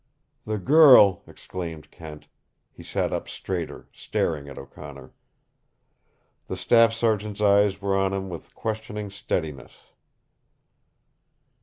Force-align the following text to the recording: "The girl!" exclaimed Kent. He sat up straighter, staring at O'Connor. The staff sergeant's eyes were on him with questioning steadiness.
"The 0.45 0.57
girl!" 0.57 1.21
exclaimed 1.27 1.91
Kent. 1.91 2.25
He 2.71 2.81
sat 2.81 3.13
up 3.13 3.29
straighter, 3.29 3.87
staring 3.93 4.49
at 4.49 4.57
O'Connor. 4.57 5.13
The 6.47 6.57
staff 6.57 6.91
sergeant's 6.91 7.39
eyes 7.39 7.79
were 7.83 7.95
on 7.95 8.11
him 8.11 8.27
with 8.27 8.55
questioning 8.55 9.11
steadiness. 9.11 9.73